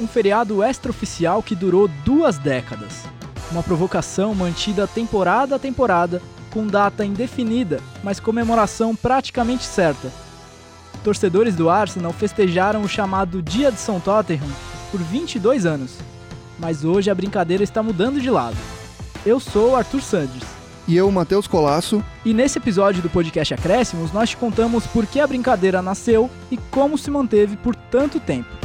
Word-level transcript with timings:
um 0.00 0.06
feriado 0.06 0.62
extraoficial 0.62 1.42
que 1.42 1.54
durou 1.54 1.88
duas 2.04 2.38
décadas. 2.38 3.04
Uma 3.50 3.62
provocação 3.62 4.34
mantida 4.34 4.86
temporada 4.86 5.56
a 5.56 5.58
temporada, 5.58 6.20
com 6.50 6.66
data 6.66 7.04
indefinida, 7.04 7.80
mas 8.02 8.18
comemoração 8.18 8.94
praticamente 8.94 9.64
certa. 9.64 10.10
Torcedores 11.04 11.54
do 11.54 11.70
Arsenal 11.70 12.12
festejaram 12.12 12.82
o 12.82 12.88
chamado 12.88 13.42
Dia 13.42 13.70
de 13.70 13.78
São 13.78 14.00
Tottenham 14.00 14.48
por 14.90 15.00
22 15.00 15.66
anos, 15.66 15.98
mas 16.58 16.84
hoje 16.84 17.10
a 17.10 17.14
brincadeira 17.14 17.62
está 17.62 17.82
mudando 17.82 18.20
de 18.20 18.30
lado. 18.30 18.56
Eu 19.24 19.38
sou 19.38 19.76
Arthur 19.76 20.02
Sanders. 20.02 20.56
E 20.88 20.96
eu, 20.96 21.10
Matheus 21.10 21.48
Colasso. 21.48 22.02
E 22.24 22.32
nesse 22.32 22.58
episódio 22.58 23.02
do 23.02 23.10
podcast 23.10 23.52
Acréscimos, 23.52 24.12
nós 24.12 24.30
te 24.30 24.36
contamos 24.36 24.86
por 24.86 25.04
que 25.04 25.18
a 25.18 25.26
brincadeira 25.26 25.82
nasceu 25.82 26.30
e 26.50 26.56
como 26.70 26.96
se 26.96 27.10
manteve 27.10 27.56
por 27.56 27.74
tanto 27.74 28.20
tempo. 28.20 28.55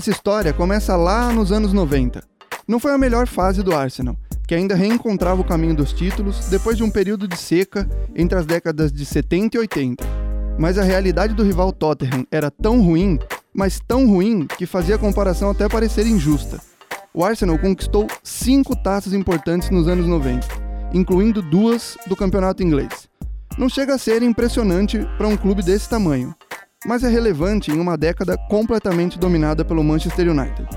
Essa 0.00 0.12
história 0.12 0.54
começa 0.54 0.96
lá 0.96 1.30
nos 1.30 1.52
anos 1.52 1.74
90. 1.74 2.24
Não 2.66 2.80
foi 2.80 2.90
a 2.90 2.96
melhor 2.96 3.26
fase 3.26 3.62
do 3.62 3.74
Arsenal, 3.74 4.16
que 4.48 4.54
ainda 4.54 4.74
reencontrava 4.74 5.42
o 5.42 5.44
caminho 5.44 5.76
dos 5.76 5.92
títulos 5.92 6.48
depois 6.48 6.78
de 6.78 6.82
um 6.82 6.88
período 6.88 7.28
de 7.28 7.36
seca 7.36 7.86
entre 8.16 8.38
as 8.38 8.46
décadas 8.46 8.90
de 8.90 9.04
70 9.04 9.58
e 9.58 9.60
80. 9.60 10.02
Mas 10.58 10.78
a 10.78 10.82
realidade 10.82 11.34
do 11.34 11.42
rival 11.42 11.70
Tottenham 11.70 12.26
era 12.30 12.50
tão 12.50 12.80
ruim, 12.80 13.18
mas 13.52 13.78
tão 13.78 14.08
ruim, 14.08 14.46
que 14.46 14.64
fazia 14.64 14.94
a 14.94 14.98
comparação 14.98 15.50
até 15.50 15.68
parecer 15.68 16.06
injusta. 16.06 16.58
O 17.12 17.22
Arsenal 17.22 17.58
conquistou 17.58 18.06
cinco 18.24 18.74
taças 18.74 19.12
importantes 19.12 19.68
nos 19.68 19.86
anos 19.86 20.06
90, 20.06 20.48
incluindo 20.94 21.42
duas 21.42 21.98
do 22.06 22.16
campeonato 22.16 22.62
inglês. 22.62 23.06
Não 23.58 23.68
chega 23.68 23.96
a 23.96 23.98
ser 23.98 24.22
impressionante 24.22 24.98
para 25.18 25.28
um 25.28 25.36
clube 25.36 25.62
desse 25.62 25.90
tamanho, 25.90 26.34
mas 26.86 27.04
é 27.04 27.08
relevante 27.08 27.70
em 27.70 27.78
uma 27.78 27.96
década 27.96 28.36
completamente 28.48 29.18
dominada 29.18 29.64
pelo 29.64 29.84
Manchester 29.84 30.30
United. 30.30 30.68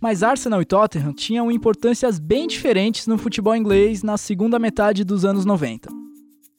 Mas 0.00 0.22
Arsenal 0.22 0.62
e 0.62 0.64
Tottenham 0.64 1.12
tinham 1.12 1.50
importâncias 1.50 2.20
bem 2.20 2.46
diferentes 2.46 3.06
no 3.08 3.18
futebol 3.18 3.56
inglês 3.56 4.02
na 4.02 4.16
segunda 4.16 4.58
metade 4.58 5.02
dos 5.02 5.24
anos 5.24 5.44
90. 5.44 5.90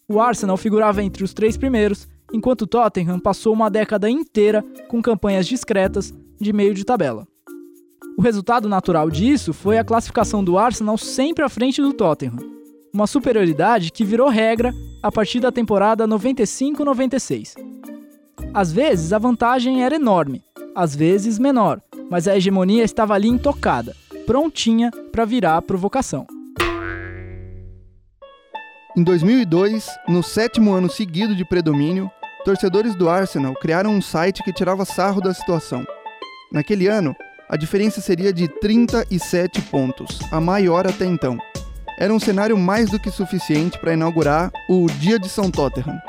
O 0.10 0.20
Arsenal 0.20 0.58
figurava 0.58 1.02
entre 1.02 1.24
os 1.24 1.34
três 1.34 1.56
primeiros, 1.56 2.08
enquanto 2.34 2.64
o 2.64 2.68
Tottenham 2.68 3.20
passou 3.20 3.54
uma 3.54 3.70
década 3.70 4.10
inteira 4.10 4.62
com 4.90 5.02
campanhas 5.02 5.48
discretas 5.48 6.14
de 6.40 6.52
meio 6.52 6.74
de 6.74 6.84
tabela. 6.84 7.26
O 8.18 8.22
resultado 8.22 8.68
natural 8.68 9.10
disso 9.10 9.54
foi 9.54 9.78
a 9.78 9.84
classificação 9.84 10.44
do 10.44 10.58
Arsenal 10.58 10.98
sempre 10.98 11.46
à 11.46 11.48
frente 11.48 11.82
do 11.82 11.94
Tottenham, 11.94 12.59
uma 12.94 13.08
superioridade 13.08 13.92
que 13.92 14.04
virou 14.04 14.30
regra 14.30 14.74
a 15.02 15.12
partir 15.12 15.40
da 15.40 15.52
temporada 15.52 16.08
95-96. 16.08 17.54
Às 18.54 18.72
vezes 18.72 19.14
a 19.14 19.20
vantagem 19.20 19.84
era 19.84 19.96
enorme, 19.96 20.44
às 20.76 20.96
vezes 20.96 21.38
menor, 21.38 21.82
mas 22.10 22.28
a 22.28 22.36
hegemonia 22.36 22.84
estava 22.84 23.14
ali 23.14 23.28
intocada, 23.28 23.96
prontinha 24.26 24.92
para 25.12 25.26
virar 25.26 25.58
a 25.58 25.62
provocação. 25.62 26.26
Em 28.98 29.04
2002, 29.04 29.88
no 30.08 30.24
sétimo 30.24 30.74
ano 30.74 30.90
seguido 30.90 31.36
de 31.36 31.46
predomínio, 31.46 32.10
torcedores 32.44 32.96
do 32.96 33.08
Arsenal 33.08 33.54
criaram 33.54 33.92
um 33.92 34.02
site 34.02 34.44
que 34.44 34.52
tirava 34.52 34.84
sarro 34.84 35.22
da 35.22 35.34
situação. 35.34 35.86
Naquele 36.52 36.88
ano, 36.88 37.16
a 37.48 37.56
diferença 37.56 38.02
seria 38.02 38.34
de 38.34 38.48
37 38.48 39.62
pontos, 39.64 40.20
a 40.32 40.42
maior 40.42 40.88
até 40.88 41.06
então 41.06 41.38
era 42.00 42.14
um 42.14 42.20
cenário 42.20 42.58
mais 42.58 42.90
do 42.90 42.98
que 42.98 43.12
suficiente 43.12 43.78
para 43.78 43.94
inaugurar 43.94 44.50
o 44.70 44.88
Dia 44.88 45.20
de 45.20 45.28
São 45.28 45.52
Tottenham. 45.52 46.00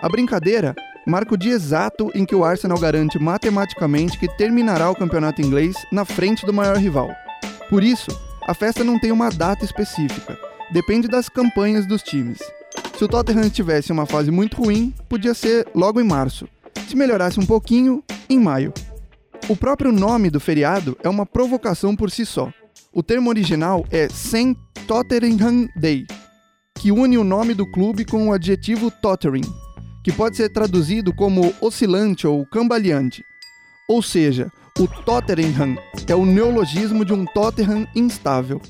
A 0.00 0.08
brincadeira 0.08 0.74
marca 1.06 1.34
o 1.34 1.36
dia 1.36 1.52
exato 1.52 2.10
em 2.14 2.24
que 2.24 2.34
o 2.34 2.42
Arsenal 2.42 2.78
garante 2.78 3.18
matematicamente 3.18 4.18
que 4.18 4.26
terminará 4.36 4.90
o 4.90 4.96
campeonato 4.96 5.42
inglês 5.42 5.76
na 5.92 6.06
frente 6.06 6.46
do 6.46 6.54
maior 6.54 6.78
rival. 6.78 7.10
Por 7.68 7.84
isso, 7.84 8.10
a 8.48 8.54
festa 8.54 8.82
não 8.82 8.98
tem 8.98 9.12
uma 9.12 9.28
data 9.28 9.62
específica, 9.62 10.38
depende 10.72 11.06
das 11.06 11.28
campanhas 11.28 11.86
dos 11.86 12.02
times. 12.02 12.38
Se 12.96 13.04
o 13.04 13.08
Tottenham 13.08 13.50
tivesse 13.50 13.92
uma 13.92 14.06
fase 14.06 14.30
muito 14.30 14.56
ruim, 14.56 14.94
podia 15.06 15.34
ser 15.34 15.66
logo 15.74 16.00
em 16.00 16.04
março. 16.04 16.48
Se 16.88 16.96
melhorasse 16.96 17.38
um 17.38 17.46
pouquinho, 17.46 18.02
em 18.28 18.38
maio. 18.38 18.72
O 19.48 19.56
próprio 19.56 19.92
nome 19.92 20.30
do 20.30 20.40
feriado 20.40 20.96
é 21.02 21.08
uma 21.08 21.26
provocação 21.26 21.94
por 21.94 22.10
si 22.10 22.24
só. 22.24 22.50
O 22.92 23.04
termo 23.04 23.30
original 23.30 23.86
é 23.88 24.08
St. 24.08 24.56
Tottenham 24.88 25.68
Day, 25.76 26.04
que 26.76 26.90
une 26.90 27.16
o 27.16 27.22
nome 27.22 27.54
do 27.54 27.64
clube 27.70 28.04
com 28.04 28.28
o 28.28 28.32
adjetivo 28.32 28.90
tottering, 28.90 29.44
que 30.02 30.10
pode 30.10 30.36
ser 30.36 30.48
traduzido 30.52 31.14
como 31.14 31.54
oscilante 31.60 32.26
ou 32.26 32.44
cambaleante. 32.46 33.22
Ou 33.88 34.02
seja, 34.02 34.50
o 34.76 34.88
Tottenham 34.88 35.76
é 36.08 36.16
o 36.16 36.26
neologismo 36.26 37.04
de 37.04 37.12
um 37.12 37.24
Tottenham 37.26 37.86
instável. 37.94 38.60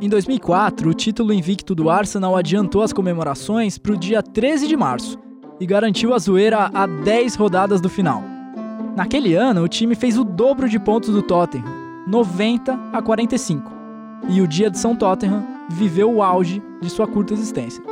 Em 0.00 0.08
2004, 0.08 0.88
o 0.88 0.94
título 0.94 1.34
invicto 1.34 1.74
do 1.74 1.90
Arsenal 1.90 2.34
adiantou 2.34 2.82
as 2.82 2.90
comemorações 2.90 3.76
para 3.76 3.92
o 3.92 3.98
dia 3.98 4.22
13 4.22 4.66
de 4.66 4.78
março 4.78 5.18
e 5.60 5.66
garantiu 5.66 6.14
a 6.14 6.18
zoeira 6.18 6.70
a 6.72 6.86
10 6.86 7.34
rodadas 7.34 7.82
do 7.82 7.90
final. 7.90 8.29
Naquele 8.96 9.34
ano, 9.34 9.62
o 9.62 9.68
time 9.68 9.94
fez 9.94 10.18
o 10.18 10.24
dobro 10.24 10.68
de 10.68 10.78
pontos 10.78 11.10
do 11.10 11.22
Tottenham, 11.22 11.64
90 12.06 12.78
a 12.92 13.00
45. 13.00 13.72
E 14.28 14.40
o 14.40 14.46
dia 14.46 14.70
de 14.70 14.78
São 14.78 14.96
Tottenham 14.96 15.44
viveu 15.70 16.12
o 16.12 16.22
auge 16.22 16.62
de 16.82 16.90
sua 16.90 17.06
curta 17.06 17.32
existência. 17.32 17.82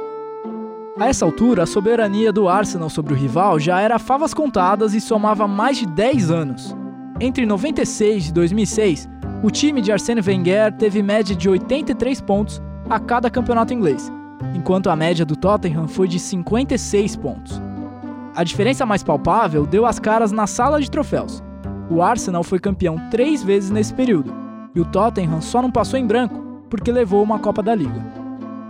A 0.98 1.06
essa 1.06 1.24
altura, 1.24 1.62
a 1.62 1.66
soberania 1.66 2.32
do 2.32 2.48
Arsenal 2.48 2.90
sobre 2.90 3.14
o 3.14 3.16
rival 3.16 3.60
já 3.60 3.80
era 3.80 4.00
favas 4.00 4.34
contadas 4.34 4.94
e 4.94 5.00
somava 5.00 5.46
mais 5.46 5.78
de 5.78 5.86
10 5.86 6.30
anos. 6.30 6.76
Entre 7.20 7.46
96 7.46 8.28
e 8.28 8.32
2006, 8.32 9.08
o 9.42 9.50
time 9.50 9.80
de 9.80 9.92
Arsene 9.92 10.20
Wenger 10.20 10.72
teve 10.72 11.00
média 11.00 11.36
de 11.36 11.48
83 11.48 12.20
pontos 12.20 12.60
a 12.90 12.98
cada 12.98 13.30
campeonato 13.30 13.72
inglês, 13.72 14.10
enquanto 14.54 14.90
a 14.90 14.96
média 14.96 15.24
do 15.24 15.36
Tottenham 15.36 15.86
foi 15.86 16.08
de 16.08 16.18
56 16.18 17.14
pontos. 17.16 17.67
A 18.38 18.44
diferença 18.44 18.86
mais 18.86 19.02
palpável 19.02 19.66
deu 19.66 19.84
as 19.84 19.98
caras 19.98 20.30
na 20.30 20.46
sala 20.46 20.80
de 20.80 20.88
troféus. 20.88 21.42
O 21.90 22.00
Arsenal 22.00 22.44
foi 22.44 22.60
campeão 22.60 22.96
três 23.10 23.42
vezes 23.42 23.68
nesse 23.68 23.92
período, 23.92 24.32
e 24.76 24.80
o 24.80 24.84
Tottenham 24.84 25.40
só 25.40 25.60
não 25.60 25.72
passou 25.72 25.98
em 25.98 26.06
branco 26.06 26.62
porque 26.70 26.92
levou 26.92 27.20
uma 27.20 27.40
Copa 27.40 27.64
da 27.64 27.74
Liga. 27.74 28.00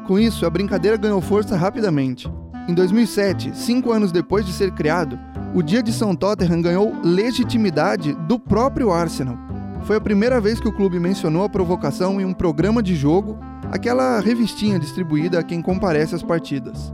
Com 0.07 0.19
isso, 0.19 0.47
a 0.47 0.51
brincadeira 0.51 0.97
ganhou 0.97 1.21
força 1.21 1.55
rapidamente. 1.55 2.33
Em 2.67 2.73
2007, 2.73 3.55
cinco 3.55 3.93
anos 3.93 4.11
depois 4.11 4.47
de 4.47 4.55
ser 4.55 4.71
criado, 4.71 5.19
o 5.55 5.63
Dia 5.63 5.83
de 5.83 5.93
São 5.93 6.17
Tottenham 6.17 6.63
ganhou 6.63 6.97
legitimidade 7.05 8.15
do 8.27 8.39
próprio 8.39 8.91
Arsenal. 8.91 9.37
Foi 9.83 9.97
a 9.97 10.01
primeira 10.01 10.41
vez 10.41 10.59
que 10.59 10.69
o 10.69 10.73
clube 10.73 10.99
mencionou 10.99 11.45
a 11.45 11.49
provocação 11.51 12.19
em 12.19 12.25
um 12.25 12.33
programa 12.33 12.83
de 12.83 12.97
jogo, 12.97 13.39
aquela 13.71 14.19
revistinha 14.19 14.79
distribuída 14.79 15.39
a 15.39 15.43
quem 15.43 15.61
comparece 15.61 16.15
às 16.15 16.23
partidas. 16.23 16.91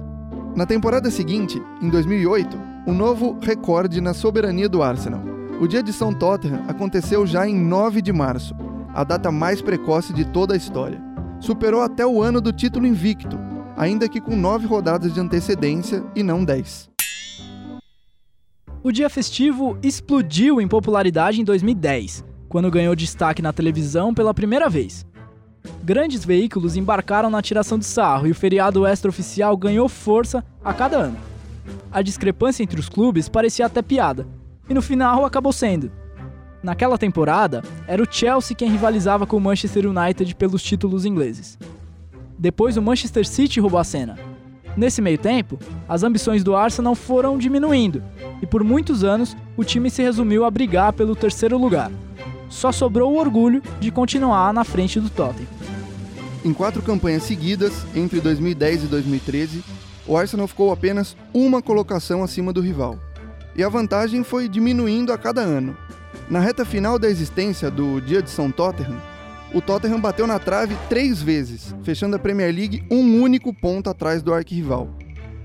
Na 0.55 0.65
temporada 0.65 1.11
seguinte, 1.11 1.61
em 1.83 1.89
2008, 1.89 2.57
um 2.87 2.95
novo 2.95 3.37
recorde 3.43 4.01
na 4.01 4.15
soberania 4.15 4.69
do 4.69 4.85
Arsenal. 4.85 5.21
O 5.61 5.67
dia 5.67 5.83
de 5.83 5.93
São 5.93 6.15
Tottenham 6.15 6.63
aconteceu 6.69 7.27
já 7.27 7.45
em 7.45 7.59
9 7.59 8.01
de 8.01 8.13
março, 8.13 8.55
a 8.95 9.03
data 9.03 9.33
mais 9.33 9.61
precoce 9.61 10.13
de 10.13 10.25
toda 10.25 10.55
a 10.55 10.57
história. 10.57 11.03
Superou 11.41 11.81
até 11.81 12.07
o 12.07 12.23
ano 12.23 12.41
do 12.41 12.53
título 12.53 12.87
invicto, 12.87 13.37
ainda 13.77 14.09
que 14.09 14.21
com 14.21 14.37
nove 14.37 14.65
rodadas 14.65 15.13
de 15.13 15.19
antecedência 15.19 16.05
e 16.15 16.23
não 16.23 16.45
dez. 16.45 16.89
O 18.81 18.93
dia 18.93 19.11
festivo 19.11 19.77
explodiu 19.83 20.61
em 20.61 20.69
popularidade 20.69 21.41
em 21.41 21.45
2010, 21.45 22.25
quando 22.49 22.71
ganhou 22.71 22.95
destaque 22.95 23.43
na 23.43 23.53
televisão 23.53 24.15
pela 24.15 24.33
primeira 24.33 24.69
vez. 24.69 25.05
Grandes 25.85 26.25
veículos 26.25 26.79
embarcaram 26.79 27.29
na 27.29 27.43
tiração 27.43 27.79
de 27.79 27.85
sarro 27.85 28.27
e 28.27 28.31
o 28.31 28.35
feriado 28.35 28.87
extraoficial 28.87 29.55
ganhou 29.55 29.87
força 29.87 30.43
a 30.65 30.73
cada 30.73 30.97
ano. 30.97 31.19
A 31.93 32.01
discrepância 32.01 32.63
entre 32.63 32.81
os 32.81 32.89
clubes 32.89 33.29
parecia 33.29 33.67
até 33.67 33.83
piada, 33.83 34.27
e 34.67 34.73
no 34.73 34.81
final 34.81 35.27
acabou 35.27 35.53
sendo. 35.53 35.93
Naquela 36.63 36.97
temporada, 36.97 37.63
era 37.87 38.03
o 38.03 38.09
Chelsea 38.11 38.57
quem 38.57 38.71
rivalizava 38.71 39.27
com 39.27 39.37
o 39.37 39.41
Manchester 39.41 39.87
United 39.87 40.35
pelos 40.37 40.63
títulos 40.63 41.05
ingleses. 41.05 41.59
Depois 42.39 42.79
o 42.79 42.83
Manchester 42.83 43.29
City 43.29 43.61
roubou 43.61 43.79
a 43.79 43.85
cena. 43.85 44.19
Nesse 44.75 45.03
meio 45.03 45.19
tempo, 45.19 45.59
as 45.87 46.03
ambições 46.03 46.43
do 46.43 46.57
Arsenal 46.57 46.95
foram 46.95 47.37
diminuindo, 47.37 48.03
e 48.41 48.47
por 48.47 48.65
muitos 48.65 49.05
anos 49.05 49.37
o 49.55 49.63
time 49.63 49.91
se 49.91 50.03
resumiu 50.03 50.47
a 50.47 50.51
brigar 50.51 50.95
pelo 50.95 51.15
terceiro 51.15 51.59
lugar 51.59 51.93
só 52.55 52.71
sobrou 52.71 53.13
o 53.13 53.19
orgulho 53.19 53.61
de 53.81 53.91
continuar 53.91 54.53
na 54.53 54.65
frente 54.65 55.01
do 55.01 55.11
Tottenham. 55.11 55.54
Em 56.45 56.53
quatro 56.53 56.83
campanhas 56.83 57.23
seguidas, 57.23 57.73
entre 57.95 58.21
2010 58.21 58.85
e 58.85 58.87
2013, 58.87 59.65
o 60.07 60.15
Arsenal 60.15 60.47
ficou 60.47 60.71
apenas 60.71 61.17
uma 61.33 61.63
colocação 61.63 62.23
acima 62.23 62.53
do 62.53 62.61
rival. 62.61 62.99
E 63.57 63.65
a 63.65 63.69
vantagem 63.71 64.23
foi 64.23 64.47
diminuindo 64.47 65.11
a 65.11 65.17
cada 65.17 65.41
ano. 65.41 65.75
Na 66.29 66.41
reta 66.41 66.63
final 66.63 66.99
da 66.99 67.09
existência 67.09 67.71
do 67.71 67.99
Dia 67.99 68.21
de 68.21 68.29
São 68.29 68.51
Tottenham, 68.51 69.01
o 69.55 69.63
Tottenham 69.63 69.99
bateu 69.99 70.27
na 70.27 70.39
trave 70.39 70.77
três 70.87 71.23
vezes, 71.23 71.75
fechando 71.83 72.17
a 72.17 72.19
Premier 72.19 72.55
League 72.55 72.85
um 72.91 73.23
único 73.23 73.55
ponto 73.55 73.89
atrás 73.89 74.23
do 74.23 74.35
arquirrival. 74.35 74.91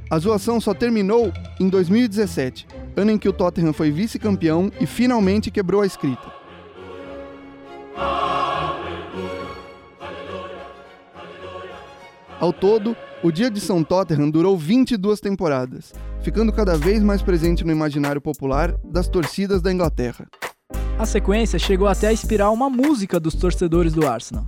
A 0.09 0.19
zoação 0.19 0.59
só 0.59 0.73
terminou 0.73 1.31
em 1.61 1.69
2017, 1.69 2.67
ano 2.97 3.11
em 3.11 3.17
que 3.17 3.29
o 3.29 3.33
Tottenham 3.33 3.71
foi 3.71 3.89
vice-campeão 3.89 4.69
e 4.81 4.85
finalmente 4.85 5.49
quebrou 5.49 5.81
a 5.81 5.85
escrita. 5.85 6.38
Ao 12.39 12.53
todo, 12.53 12.95
o 13.21 13.33
Dia 13.33 13.51
de 13.51 13.59
São 13.59 13.83
Tottenham 13.83 14.29
durou 14.29 14.57
22 14.57 15.19
temporadas, 15.19 15.93
ficando 16.21 16.53
cada 16.53 16.77
vez 16.77 17.03
mais 17.03 17.21
presente 17.21 17.65
no 17.65 17.71
imaginário 17.71 18.21
popular 18.21 18.73
das 18.81 19.09
torcidas 19.09 19.61
da 19.61 19.73
Inglaterra. 19.73 20.25
A 20.97 21.05
sequência 21.05 21.59
chegou 21.59 21.85
até 21.85 22.07
a 22.07 22.13
inspirar 22.13 22.49
uma 22.51 22.69
música 22.69 23.19
dos 23.19 23.35
torcedores 23.35 23.91
do 23.91 24.07
Arsenal, 24.07 24.45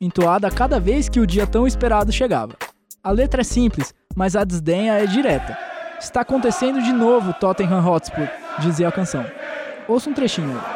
entoada 0.00 0.50
cada 0.50 0.80
vez 0.80 1.10
que 1.10 1.20
o 1.20 1.26
dia 1.26 1.46
tão 1.46 1.66
esperado 1.66 2.10
chegava. 2.10 2.56
A 3.04 3.10
letra 3.10 3.42
é 3.42 3.44
simples, 3.44 3.92
mas 4.14 4.34
a 4.34 4.42
desdenha 4.42 4.94
é 4.94 5.04
direta. 5.04 5.58
Está 6.00 6.22
acontecendo 6.22 6.82
de 6.82 6.92
novo 6.92 7.34
Tottenham 7.34 7.86
Hotspur, 7.86 8.28
dizia 8.60 8.88
a 8.88 8.92
canção. 8.92 9.24
Ouça 9.86 10.08
um 10.08 10.14
trechinho 10.14 10.52
aí. 10.52 10.75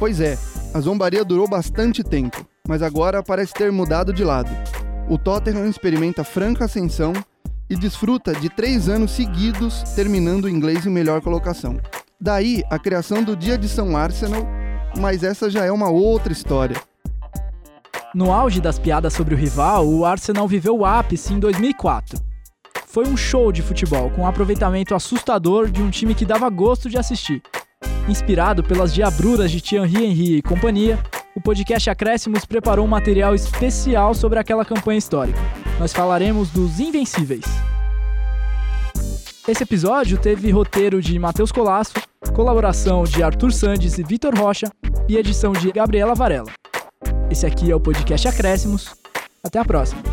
Pois 0.00 0.18
é, 0.18 0.38
a 0.72 0.80
zombaria 0.80 1.22
durou 1.22 1.46
bastante 1.46 2.02
tempo, 2.02 2.46
mas 2.66 2.82
agora 2.82 3.22
parece 3.22 3.52
ter 3.52 3.70
mudado 3.70 4.14
de 4.14 4.24
lado. 4.24 4.50
O 5.10 5.18
Tottenham 5.18 5.68
experimenta 5.68 6.24
franca 6.24 6.64
ascensão 6.64 7.12
e 7.68 7.76
desfruta 7.76 8.32
de 8.32 8.48
três 8.48 8.88
anos 8.88 9.10
seguidos 9.10 9.82
terminando 9.94 10.46
o 10.46 10.48
inglês 10.48 10.86
em 10.86 10.90
melhor 10.90 11.20
colocação. 11.20 11.78
Daí 12.18 12.64
a 12.70 12.78
criação 12.78 13.22
do 13.22 13.36
Dia 13.36 13.58
de 13.58 13.68
São 13.68 13.94
Arsenal, 13.94 14.46
mas 14.98 15.22
essa 15.22 15.50
já 15.50 15.66
é 15.66 15.70
uma 15.70 15.90
outra 15.90 16.32
história. 16.32 16.80
No 18.14 18.32
auge 18.32 18.58
das 18.58 18.78
piadas 18.78 19.12
sobre 19.12 19.34
o 19.34 19.38
rival, 19.38 19.86
o 19.86 20.06
Arsenal 20.06 20.48
viveu 20.48 20.78
o 20.78 20.86
ápice 20.86 21.34
em 21.34 21.38
2004. 21.38 22.18
Foi 22.86 23.06
um 23.06 23.18
show 23.18 23.52
de 23.52 23.60
futebol 23.60 24.08
com 24.12 24.22
um 24.22 24.26
aproveitamento 24.26 24.94
assustador 24.94 25.70
de 25.70 25.82
um 25.82 25.90
time 25.90 26.14
que 26.14 26.24
dava 26.24 26.48
gosto 26.48 26.88
de 26.88 26.96
assistir. 26.96 27.42
Inspirado 28.08 28.62
pelas 28.62 28.92
diabruras 28.92 29.50
de 29.50 29.60
Thierry 29.60 30.04
Henry 30.04 30.36
e 30.36 30.42
companhia, 30.42 30.98
o 31.34 31.40
podcast 31.40 31.88
Acréscimos 31.88 32.44
preparou 32.44 32.84
um 32.84 32.88
material 32.88 33.34
especial 33.34 34.14
sobre 34.14 34.38
aquela 34.38 34.64
campanha 34.64 34.98
histórica. 34.98 35.38
Nós 35.78 35.92
falaremos 35.92 36.50
dos 36.50 36.80
Invencíveis. 36.80 37.44
Esse 39.46 39.62
episódio 39.62 40.18
teve 40.18 40.50
roteiro 40.50 41.00
de 41.00 41.18
Matheus 41.18 41.50
Colasso, 41.50 41.94
colaboração 42.34 43.04
de 43.04 43.22
Arthur 43.22 43.52
Sandes 43.52 43.98
e 43.98 44.02
Vitor 44.02 44.34
Rocha 44.34 44.70
e 45.08 45.16
edição 45.16 45.52
de 45.52 45.72
Gabriela 45.72 46.14
Varela. 46.14 46.50
Esse 47.30 47.46
aqui 47.46 47.70
é 47.70 47.74
o 47.74 47.80
podcast 47.80 48.28
Acréscimos. 48.28 48.94
Até 49.42 49.58
a 49.58 49.64
próxima! 49.64 50.09